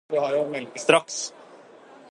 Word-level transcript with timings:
straks 0.85 1.19